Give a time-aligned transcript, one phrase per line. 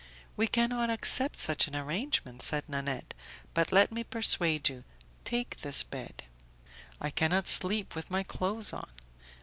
[0.35, 3.13] "We cannot accept such an arrangement," said Nanette,
[3.53, 4.83] "but let me persuade you;
[5.25, 6.23] take this bed."
[6.99, 8.89] "I cannot sleep with my clothes on."